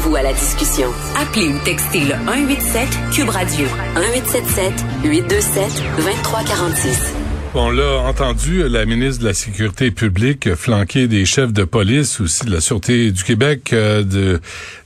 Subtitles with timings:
[0.00, 0.88] Joignez-vous à la discussion.
[1.16, 4.72] Appelez ou textez le 187 Cube Radio 1877
[5.04, 7.14] 827 2346.
[7.54, 12.44] On l'a entendu, la ministre de la Sécurité publique flanquer des chefs de police, aussi
[12.44, 14.40] de la Sûreté du Québec, euh, de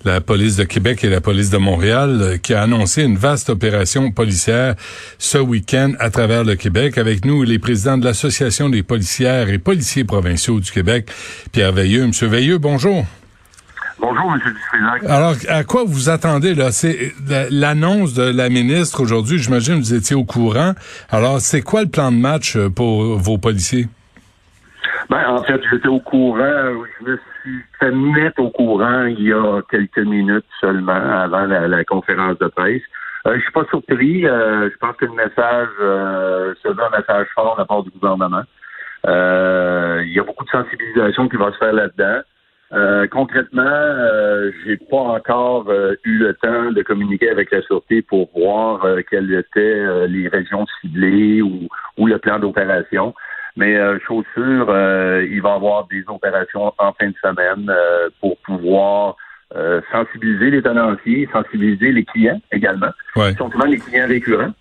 [0.05, 3.51] la police de Québec et la police de Montréal, euh, qui a annoncé une vaste
[3.51, 4.75] opération policière
[5.19, 6.97] ce week-end à travers le Québec.
[6.97, 11.11] Avec nous, les présidents de l'Association des policières et policiers provinciaux du Québec,
[11.53, 12.07] Pierre Veilleux.
[12.07, 13.05] Monsieur Veilleux, bonjour.
[13.99, 14.41] Bonjour, M.
[14.45, 15.05] Dufresnac.
[15.05, 16.71] Alors, à quoi vous attendez, là?
[16.71, 17.13] C'est
[17.51, 19.39] l'annonce de la ministre aujourd'hui.
[19.39, 20.73] J'imagine que vous étiez au courant.
[21.11, 23.87] Alors, c'est quoi le plan de match euh, pour vos policiers?
[25.11, 26.73] Ben, en fait, j'étais au courant.
[27.01, 31.85] Je me suis fait mettre au courant il y a quelques minutes seulement avant la,
[31.85, 32.83] conférence de presse.
[33.27, 34.27] Euh, je suis pas surpris.
[34.27, 37.91] Euh, je pense que le message, euh, c'est un message fort de la part du
[37.91, 38.43] gouvernement.
[39.07, 42.21] Euh, il y a beaucoup de sensibilisation qui va se faire là-dedans.
[42.73, 48.03] Euh, concrètement, euh, j'ai pas encore euh, eu le temps de communiquer avec la Sûreté
[48.03, 53.15] pour voir euh, quelles étaient les régions ciblées ou, ou le plan d'opération.
[53.57, 57.73] Mais chose sûre, il va y avoir des opérations en fin de semaine
[58.21, 59.15] pour pouvoir
[59.93, 62.91] sensibiliser les tenanciers, sensibiliser les clients également.
[63.15, 63.31] Ouais.
[63.31, 64.53] Ils sont souvent les clients récurrents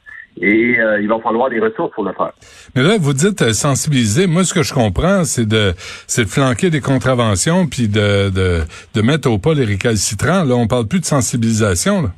[0.41, 2.31] et euh, il va falloir des ressources pour le faire.
[2.75, 4.27] Mais là, vous dites euh, sensibiliser.
[4.27, 5.73] Moi, ce que je comprends, c'est de
[6.07, 8.61] c'est de flanquer des contraventions puis de, de,
[8.95, 10.43] de mettre au pas les récalcitrants.
[10.43, 12.01] Là, on parle plus de sensibilisation.
[12.01, 12.09] Là.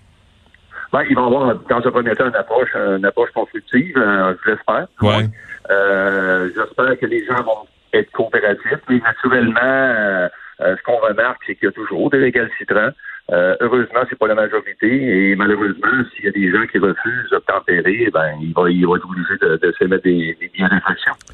[0.95, 4.34] Ben, il va y avoir, dans un premier temps, une approche, une approche constructive, euh,
[4.45, 4.88] je l'espère.
[5.01, 5.28] Ouais.
[5.69, 10.29] Euh, j'espère que les gens vont être coopératifs, mais naturellement, euh,
[10.61, 12.91] ce qu'on remarque, c'est qu'il y a toujours des récalcitrants.
[13.31, 17.30] Euh, heureusement, c'est pas la majorité et malheureusement, s'il y a des gens qui refusent
[17.31, 20.52] d'obtempérer, ben il va, il va être obligé de, de se mettre des, des.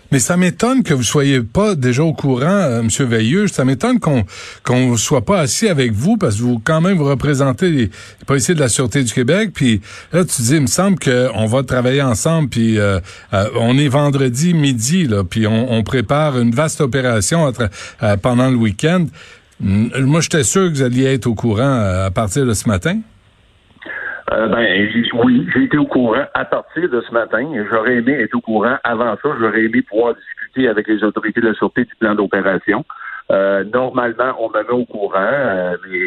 [0.10, 3.48] Mais ça m'étonne que vous soyez pas déjà au courant, euh, Monsieur Veilleux.
[3.48, 4.24] Ça m'étonne qu'on
[4.64, 7.90] qu'on soit pas assis avec vous parce que vous quand même vous représentez les,
[8.26, 9.52] policiers de la sûreté du Québec.
[9.54, 9.82] Puis
[10.14, 12.48] là, tu dis, il me semble qu'on va travailler ensemble.
[12.48, 13.00] Puis euh,
[13.34, 17.52] euh, on est vendredi midi là, puis on, on prépare une vaste opération
[18.02, 19.08] euh, pendant le week-end.
[19.62, 23.00] Moi, j'étais sûr que vous alliez être au courant euh, à partir de ce matin.
[24.32, 24.88] Euh, ben
[25.26, 27.46] oui, j'ai été au courant à partir de ce matin.
[27.70, 29.30] J'aurais aimé être au courant avant ça.
[29.40, 32.86] J'aurais aimé pouvoir discuter avec les autorités de la sûreté du plan d'opération.
[33.30, 36.00] Euh, normalement, on me met au courant, euh, mais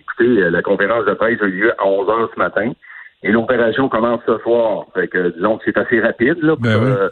[0.00, 2.72] écoutez, la conférence de presse a eu lieu à 11 heures ce matin
[3.22, 4.86] et l'opération commence ce soir.
[4.94, 6.54] Fait que disons que c'est assez rapide là.
[6.54, 7.08] Pour, Ben oui.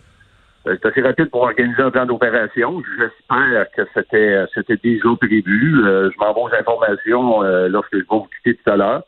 [0.66, 2.82] Euh, c'est assez rapide pour organiser un plan d'opération.
[2.98, 5.82] J'espère que c'était c'était déjà prévu.
[5.84, 9.02] Euh, je m'en vais aux informations euh, lorsque je vais vous quitter tout à l'heure.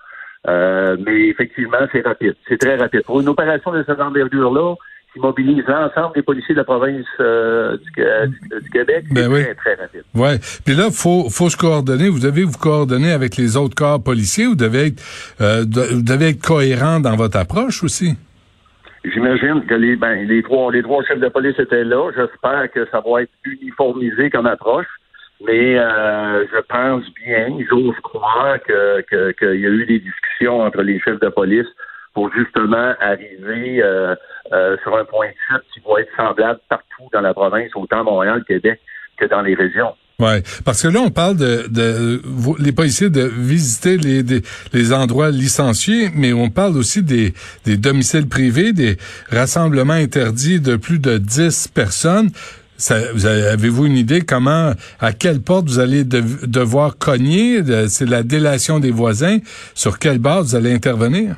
[0.49, 2.35] Euh, mais effectivement, c'est rapide.
[2.49, 3.03] C'est très rapide.
[3.05, 4.75] Pour une opération de cette envergure-là,
[5.13, 7.91] qui mobilise l'ensemble des policiers de la province euh, du,
[8.31, 9.43] du- du Québec, c'est Ben oui.
[9.43, 10.03] très, très rapide.
[10.15, 10.39] Ouais.
[10.67, 12.09] Puis là, faut faut se coordonner.
[12.11, 14.47] Vous devez vous coordonner avec les autres corps policiers.
[14.47, 15.03] Vous devez être
[15.41, 18.17] euh, vous devez être cohérent dans votre approche aussi?
[19.05, 22.11] J'imagine que les, ben, les trois, les trois chefs de police étaient là.
[22.17, 24.87] J'espère que ça va être uniformisé comme approche.
[25.47, 30.61] Mais euh, je pense bien, j'ose croire que que- qu'il y a eu des discussions
[30.63, 31.67] entre les chefs de police
[32.13, 34.17] pour justement arriver euh,
[34.53, 38.03] euh, sur un point de chute qui va être semblable partout dans la province, autant
[38.03, 38.81] Montréal, Québec
[39.17, 39.95] que dans les régions.
[40.21, 44.25] Ouais, parce que là on parle de, de vous- les policiers de visiter les,
[44.73, 47.35] les endroits licenciés, mais on parle aussi des,
[47.65, 48.97] des domiciles privés, des
[49.31, 52.31] rassemblements interdits de plus de 10 personnes.
[52.77, 57.63] Ça, vous avez- Avez-vous une idée comment, à quelle porte vous allez dev- devoir cogner?
[57.63, 59.39] De- C'est la délation des voisins.
[59.77, 61.37] Sur quelle base vous allez intervenir?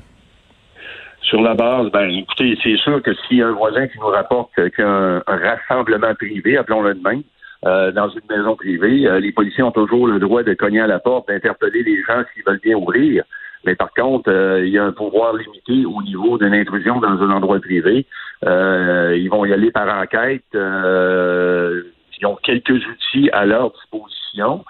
[1.21, 4.07] Sur la base, ben écoutez, c'est sûr que s'il y a un voisin qui nous
[4.07, 7.23] rapporte qu'il y a un, un rassemblement privé, appelons-le de même,
[7.67, 10.87] euh, dans une maison privée, euh, les policiers ont toujours le droit de cogner à
[10.87, 13.25] la porte, d'interpeller les gens s'ils veulent bien ouvrir.
[13.65, 17.23] Mais par contre, euh, il y a un pouvoir limité au niveau d'une intrusion dans
[17.23, 18.07] un endroit privé.
[18.47, 20.45] Euh, ils vont y aller par enquête.
[20.55, 21.83] Euh,
[22.19, 24.65] ils ont quelques outils à leur disposition,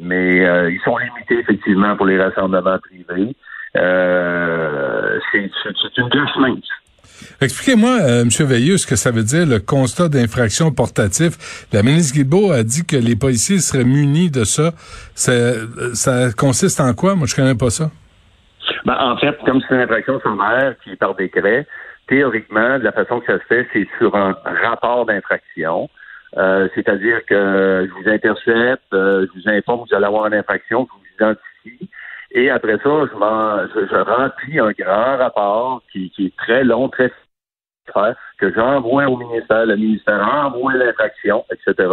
[0.00, 0.38] mais
[0.72, 3.34] ils sont limités effectivement pour les rassemblements privés.
[5.32, 6.68] C'est une glace mince.
[7.40, 8.28] Expliquez-moi, euh, M.
[8.46, 11.66] Veilleux, ce que ça veut dire, le constat d'infraction portatif.
[11.72, 14.72] La ministre Guilbeault a dit que les policiers seraient munis de ça.
[15.14, 15.32] Ça,
[15.94, 17.14] ça consiste en quoi?
[17.14, 17.90] Moi, je connais pas ça.
[18.84, 21.66] Ben, en fait, comme c'est une infraction sommaire qui est par décret,
[22.08, 25.88] théoriquement, de la façon que ça se fait, c'est sur un rapport d'infraction.
[26.36, 30.34] Euh, c'est-à-dire que je vous intercepte, euh, je vous informe que vous allez avoir une
[30.34, 31.90] infraction, je vous identifie.
[32.32, 37.10] Et après ça, je, je, remplis un grand rapport qui, qui est très long, très
[38.38, 41.88] que j'envoie au ministère, le ministère envoie l'infraction, etc.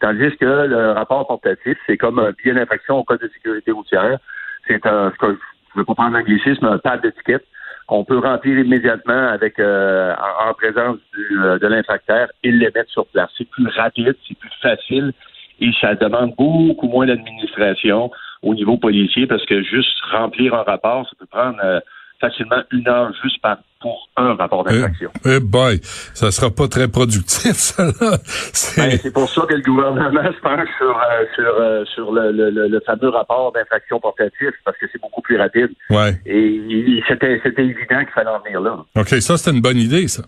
[0.00, 4.18] Tandis que le rapport portatif, c'est comme un billet d'infraction au code de sécurité routière.
[4.66, 5.36] C'est un, je ne
[5.76, 7.44] veux pas prendre l'anglicisme, un pad d'étiquette
[7.86, 10.14] qu'on peut remplir immédiatement avec euh,
[10.48, 13.30] en, présence du, euh, de l'infracteur et les mettre sur place.
[13.36, 15.12] C'est plus rapide, c'est plus facile
[15.60, 18.10] et ça demande beaucoup moins d'administration
[18.44, 21.80] au niveau policier parce que juste remplir un rapport, ça peut prendre euh,
[22.20, 25.10] facilement une heure juste par, pour un rapport d'infraction.
[25.24, 28.18] Eh, eh boy, ça sera pas très productif, ça là.
[28.24, 32.32] C'est ben, pour ça que le gouvernement se penche sur, euh, sur, euh, sur le,
[32.32, 35.70] le, le, fameux rapport d'infraction portatif, parce que c'est beaucoup plus rapide.
[35.90, 36.14] Ouais.
[36.26, 38.84] Et c'était évident qu'il fallait en venir là.
[38.96, 40.22] OK, ça c'est une bonne idée, ça.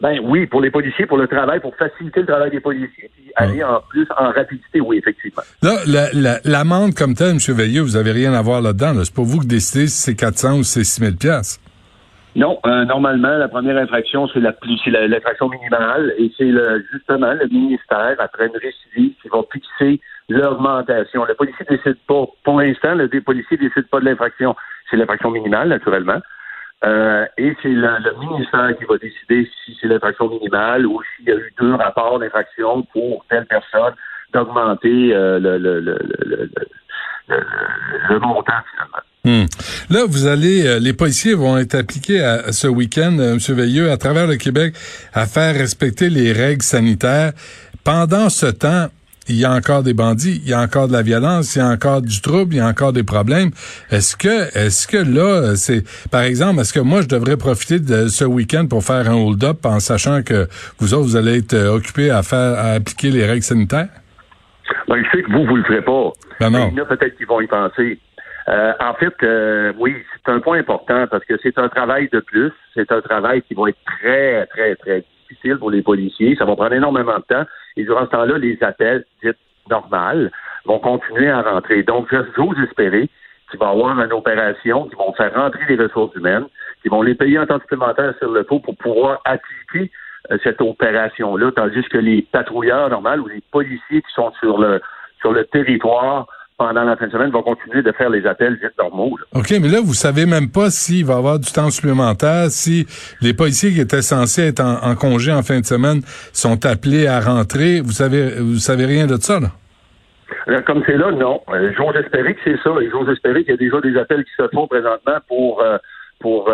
[0.00, 3.32] Ben oui, pour les policiers, pour le travail, pour faciliter le travail des policiers, puis
[3.34, 5.42] aller en plus en rapidité, oui, effectivement.
[5.62, 6.08] Là,
[6.44, 7.38] l'amende la, comme telle, M.
[7.56, 8.92] Veilleux, vous avez rien à voir là-dedans.
[9.02, 11.14] C'est pas vous qui décidez si c'est 400 ou c'est 6 000
[12.36, 16.84] non, euh, normalement, la première infraction, c'est la plus, c'est l'infraction minimale, et c'est le,
[16.92, 21.24] justement le ministère, après une récidive, qui va fixer l'augmentation.
[21.24, 24.54] Le policier décide pas, pour l'instant, le policier décide pas de l'infraction.
[24.88, 26.20] C'est l'infraction minimale, naturellement.
[26.84, 31.32] Euh, et c'est le, ministère qui va décider si c'est l'infraction minimale ou s'il y
[31.32, 33.94] a eu deux rapports d'infraction pour telle personne
[34.32, 36.50] d'augmenter euh, le, le, le,
[37.28, 39.02] le, montant finalement.
[39.24, 39.46] Hmm.
[39.90, 43.38] Là, vous allez, euh, les policiers vont être appliqués à, ce week-end, M.
[43.38, 44.74] Veilleux, à travers le Québec,
[45.14, 47.32] à faire respecter les règles sanitaires.
[47.82, 48.88] Pendant ce temps,
[49.28, 51.62] il y a encore des bandits, il y a encore de la violence, il y
[51.62, 53.50] a encore du trouble, il y a encore des problèmes.
[53.90, 58.08] Est-ce que, est-ce que là, c'est, par exemple, est-ce que moi je devrais profiter de
[58.08, 60.48] ce week-end pour faire un hold-up en sachant que
[60.78, 63.88] vous autres vous allez être euh, occupés à faire, à appliquer les règles sanitaires?
[64.88, 66.12] Ben, je sais que vous, vous le ferez pas.
[66.40, 66.68] Ben non.
[66.70, 67.98] il y en a peut-être qui vont y penser.
[68.48, 72.20] Euh, en fait, euh, oui, c'est un point important parce que c'est un travail de
[72.20, 72.52] plus.
[72.74, 75.04] C'est un travail qui va être très, très, très
[75.58, 76.36] pour les policiers.
[76.36, 77.44] Ça va prendre énormément de temps.
[77.76, 79.30] Et durant ce temps-là, les appels dits
[79.70, 80.30] normales
[80.64, 81.82] vont continuer à rentrer.
[81.82, 83.08] Donc, j'ose espérer
[83.50, 86.46] qu'il va y avoir une opération qui vont faire rentrer les ressources humaines,
[86.82, 89.90] qui vont les payer en temps supplémentaire sur le pot pour pouvoir appliquer
[90.30, 94.80] euh, cette opération-là, tandis que les patrouilleurs normaux ou les policiers qui sont sur le
[95.20, 96.28] sur le territoire
[96.58, 99.16] pendant la fin de semaine vont continuer de faire les appels normaux.
[99.34, 102.86] OK, mais là, vous savez même pas s'il va y avoir du temps supplémentaire, si
[103.22, 106.00] les policiers qui étaient censés être en, congé en fin de semaine
[106.32, 107.80] sont appelés à rentrer.
[107.80, 109.48] Vous savez, vous savez rien de ça, là?
[110.48, 111.40] Euh, comme c'est là, non.
[111.50, 112.70] Euh, j'ose espérer que c'est ça.
[112.80, 115.78] Et j'ose espérer qu'il y a déjà des appels qui se font présentement pour euh,
[116.20, 116.50] pour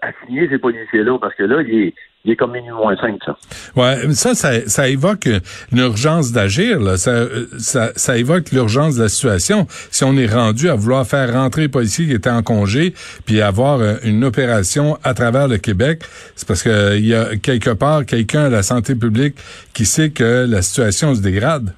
[0.00, 1.94] assigner ces policiers-là, parce que là, il est,
[2.24, 3.36] il est comme minuit moins cinq, ça.
[3.74, 5.28] Ouais, ça, ça, ça évoque
[5.72, 6.96] une urgence d'agir, là.
[6.96, 7.26] Ça,
[7.58, 9.66] ça, ça évoque l'urgence de la situation.
[9.90, 12.94] Si on est rendu à vouloir faire rentrer les policiers qui étaient en congé,
[13.26, 16.02] puis avoir euh, une opération à travers le Québec,
[16.36, 19.34] c'est parce que il y a quelque part quelqu'un à la santé publique
[19.74, 21.74] qui sait que la situation se dégrade.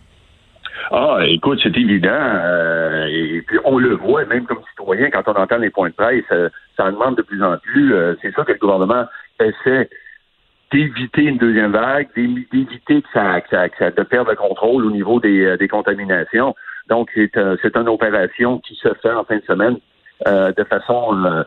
[0.91, 2.11] Ah, écoute, c'est évident.
[2.11, 5.95] Euh, et puis on le voit, même comme citoyen, quand on entend les points de
[5.95, 7.95] presse, euh, ça, demande de plus en plus.
[8.21, 9.07] c'est ça que le gouvernement
[9.41, 9.89] essaie
[10.75, 14.85] d'éviter une deuxième vague, d'éviter que ça, que ça, que ça de perdre le contrôle
[14.85, 16.55] au niveau des, euh, des contaminations.
[16.89, 19.79] Donc, c'est euh, c'est une opération qui se fait en fin de semaine
[20.27, 21.45] euh, de façon, euh,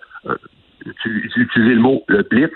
[0.85, 2.53] utiliser le mot, le blitz,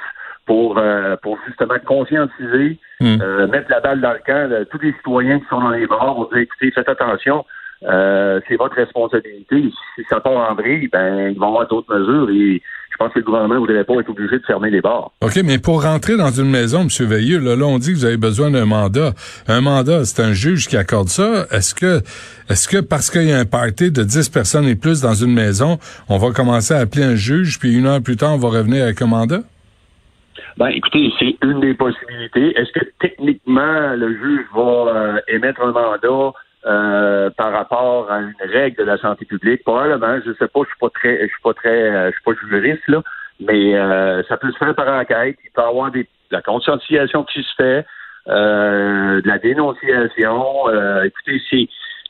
[0.51, 0.77] pour,
[1.21, 3.45] pour justement conscientiser, hmm.
[3.49, 6.13] mettre la balle dans le camp de tous les citoyens qui sont dans les bars,
[6.13, 7.45] pour dire, écoutez, faites attention,
[7.81, 9.71] c'est votre responsabilité.
[9.95, 13.19] Si ça part en vrille, ben, ils vont avoir d'autres mesures et je pense que
[13.19, 15.11] le gouvernement ne voudrait pas être obligé de fermer les bars.
[15.21, 17.07] OK, mais pour rentrer dans une maison, M.
[17.07, 19.13] Veilleux, là, là, on dit que vous avez besoin d'un mandat.
[19.47, 21.45] Un mandat, c'est un juge qui accorde ça.
[21.51, 22.01] Est-ce que
[22.49, 25.33] est-ce que parce qu'il y a un party de 10 personnes et plus dans une
[25.33, 25.79] maison,
[26.09, 28.83] on va commencer à appeler un juge, puis une heure plus tard, on va revenir
[28.83, 29.43] avec un mandat?
[30.57, 32.57] Ben, écoutez, c'est une des possibilités.
[32.57, 36.33] Est-ce que techniquement, le juge va euh, émettre un mandat
[36.65, 39.63] euh, par rapport à une règle de la santé publique?
[39.63, 42.23] Probablement, je sais pas, je suis pas très, je suis pas très, euh, je suis
[42.23, 43.01] pas juriste là,
[43.39, 45.37] mais euh, ça peut se faire par enquête.
[45.43, 47.85] Il peut y avoir des, de la conscientisation qui se fait,
[48.27, 50.69] de la dénonciation.
[51.03, 51.67] écoutez, c'est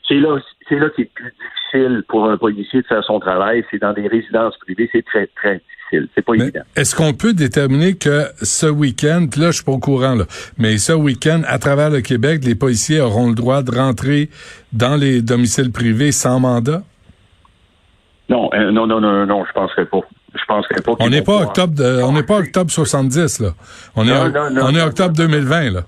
[0.08, 3.64] c'est là, c'est là qui est plus difficile pour un policier de faire son travail.
[3.70, 6.08] C'est dans des résidences privées, c'est très très difficile difficile.
[6.14, 6.62] C'est pas évident.
[6.76, 10.24] Est-ce qu'on peut déterminer que ce week-end, là, je suis pas au courant, là,
[10.58, 14.30] mais ce week-end, à travers le Québec, les policiers auront le droit de rentrer
[14.72, 16.82] dans les domiciles privés sans mandat?
[18.28, 20.00] Non, euh, non, non, non, non, je penserais pas.
[20.34, 20.92] Je penserais pas.
[21.00, 23.50] On n'est pas octobre, de, on n'est pas octobre 70 là.
[23.94, 25.80] On est, Non, non, non, on est octobre 2020 là.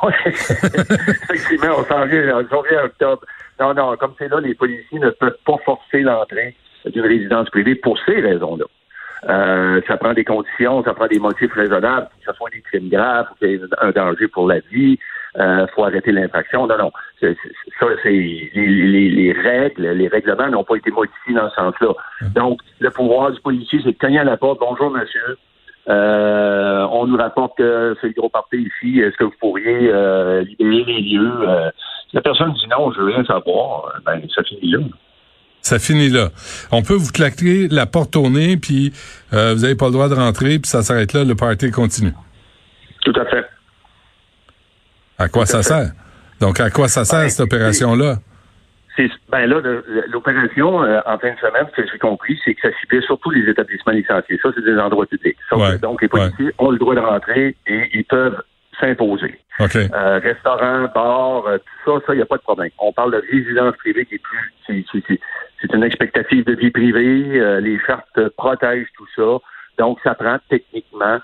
[0.08, 3.22] Effectivement, on s'en vient, on s'en vient en octobre.
[3.58, 6.54] Non, non, comme c'est là, les policiers ne peuvent pas forcer l'entrée
[6.86, 8.64] d'une résidence privée pour ces raisons-là.
[9.28, 12.88] Euh, ça prend des conditions, ça prend des motifs raisonnables, que ce soit des crimes
[12.88, 14.98] graves, qu'il y ait un danger pour la vie,
[15.38, 16.66] euh, faut arrêter l'infraction.
[16.66, 16.92] Non, non.
[17.20, 17.26] Ça,
[18.02, 21.92] c'est les, les- les règles, les règlements n'ont pas été modifiés dans ce sens-là.
[22.34, 24.60] Donc, le pouvoir du policier, c'est de cogner à la porte.
[24.60, 25.36] Bonjour, monsieur.
[25.88, 29.00] Euh, on nous rapporte que c'est le gros parti ici.
[29.00, 31.32] Est-ce que vous pourriez euh, libérer les lieux?
[32.10, 34.78] Si la personne dit non, je veux rien savoir, ben ça finit là.
[35.68, 36.30] Ça finit là.
[36.72, 38.90] On peut vous claquer la porte au nez, puis
[39.34, 42.14] euh, vous n'avez pas le droit de rentrer, puis ça s'arrête là, le party continue.
[43.02, 43.44] Tout à fait.
[45.18, 45.90] À quoi ça sert?
[46.40, 48.16] Donc, à quoi ça sert, Ben, cette opération-là?
[49.30, 49.60] Ben là,
[50.08, 53.30] l'opération euh, en fin de semaine, ce que j'ai compris, c'est que ça ciblait surtout
[53.30, 54.40] les établissements licenciés.
[54.42, 55.36] Ça, c'est des endroits publics.
[55.52, 58.42] Ouais, donc, les policiers ont le droit de rentrer et ils peuvent
[58.80, 59.38] s'imposer.
[59.92, 62.70] Euh, restaurant, bar, euh, tout ça, ça, il n'y a pas de problème.
[62.78, 67.40] On parle de résidence privée qui est plus, c'est- une expectative de vie privée.
[67.40, 69.38] euh, les chartes protègent tout ça.
[69.78, 71.18] Donc, ça prend techniquement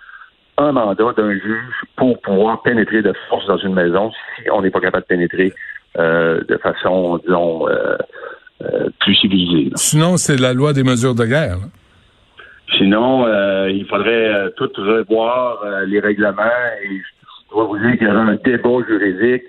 [0.59, 4.71] un mandat d'un juge pour pouvoir pénétrer de force dans une maison si on n'est
[4.71, 5.53] pas capable de pénétrer
[5.99, 7.67] euh, de façon, disons,
[9.01, 9.71] plus civilisée.
[9.71, 9.77] là.
[9.77, 11.57] Sinon, c'est la loi des mesures de guerre.
[11.59, 11.67] là.
[12.79, 16.43] Sinon, euh, il faudrait euh, tout revoir euh, les règlements
[16.83, 17.01] et
[17.49, 19.45] je dois vous dire qu'il y aurait un débat juridique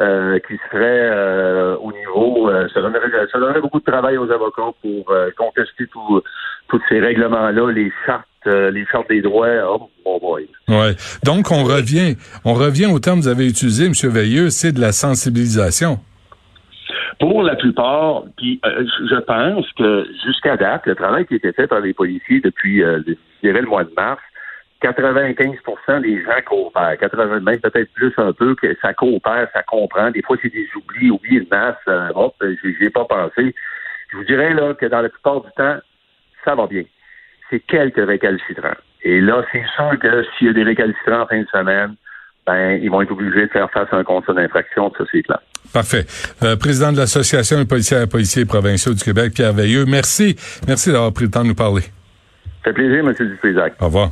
[0.00, 4.30] euh, qui serait euh, au niveau, euh, ça, donnerait, ça donnerait beaucoup de travail aux
[4.30, 6.22] avocats pour euh, contester tout-
[6.68, 9.48] tous ces règlements-là, les chartes, euh, les chartes des droits.
[9.68, 10.48] Oh, bon boy.
[10.68, 10.94] Ouais.
[11.24, 13.92] Donc, on revient, on revient au terme que vous avez utilisé, M.
[14.10, 15.98] Veilleux, c'est de la sensibilisation.
[17.20, 21.52] Pour la plupart, puis euh, je pense que jusqu'à date, le travail qui a été
[21.52, 24.20] fait par les policiers depuis, euh, je dirais, le mois de mars,
[24.82, 26.98] 95% des gens coopèrent.
[26.98, 30.10] 80, même peut-être plus un peu, que ça coopère, ça comprend.
[30.10, 33.54] Des fois, c'est des oublis, oublie une masse, euh, hop, j'y ai pas pensé.
[34.10, 35.76] Je vous dirais là que dans la plupart du temps,
[36.44, 36.82] ça va bien.
[37.50, 38.76] C'est quelques récalcitrants.
[39.04, 41.94] Et là, c'est sûr que s'il y a des récalcitrants en fin de semaine,
[42.46, 45.40] ben, ils vont être obligés de faire face à un constat d'infraction, ça c'est clair.
[45.72, 46.04] Parfait.
[46.42, 50.36] Euh, président de l'Association des policiers et policiers provinciaux du Québec, Pierre Veilleux, merci.
[50.66, 51.82] Merci d'avoir pris le temps de nous parler.
[51.82, 53.14] Ça fait plaisir, M.
[53.18, 53.74] Dutrisac.
[53.80, 54.10] Au revoir.